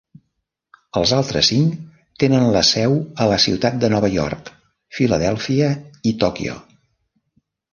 Els 1.01 1.11
altres 1.17 1.49
cinc 1.51 1.99
tenen 2.23 2.47
la 2.57 2.63
seu 2.71 2.97
a 3.25 3.29
la 3.33 3.37
ciutat 3.45 3.77
de 3.85 3.91
Nova 3.97 4.11
York, 4.15 4.51
Filadèlfia 5.01 5.71
i 6.13 6.19
Tòquio. 6.25 6.57